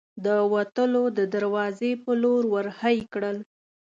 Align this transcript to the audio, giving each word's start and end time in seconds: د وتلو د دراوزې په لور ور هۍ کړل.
د 0.25 0.27
وتلو 0.53 1.03
د 1.17 1.19
دراوزې 1.33 1.91
په 2.03 2.11
لور 2.21 2.43
ور 2.53 2.67
هۍ 2.81 2.97
کړل. 3.13 3.37